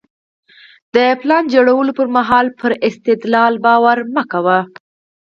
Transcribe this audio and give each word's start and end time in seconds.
د 0.95 0.97
پلان 1.21 1.43
جوړولو 1.53 1.91
پر 1.99 2.07
مهال 2.17 2.47
پر 2.59 2.71
استدلال 2.87 3.53
باور 3.65 3.97
مه 4.13 4.23
کوئ. 4.31 4.61